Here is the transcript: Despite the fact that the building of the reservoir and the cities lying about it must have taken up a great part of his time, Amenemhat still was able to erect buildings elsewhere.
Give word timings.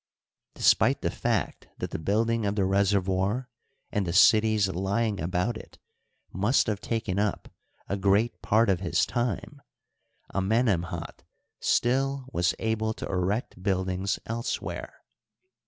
Despite 0.55 1.01
the 1.03 1.11
fact 1.11 1.67
that 1.77 1.91
the 1.91 1.99
building 1.99 2.47
of 2.47 2.55
the 2.55 2.65
reservoir 2.65 3.51
and 3.91 4.07
the 4.07 4.13
cities 4.13 4.67
lying 4.67 5.19
about 5.21 5.57
it 5.57 5.77
must 6.33 6.65
have 6.65 6.81
taken 6.81 7.19
up 7.19 7.53
a 7.87 7.97
great 7.97 8.41
part 8.41 8.67
of 8.67 8.79
his 8.79 9.05
time, 9.05 9.61
Amenemhat 10.33 11.21
still 11.59 12.25
was 12.33 12.55
able 12.57 12.95
to 12.95 13.05
erect 13.05 13.61
buildings 13.61 14.17
elsewhere. 14.25 14.91